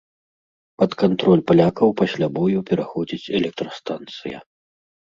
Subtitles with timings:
[0.83, 4.37] Пад кантроль палякаў пасля бою пераходзіць электрастанцыя.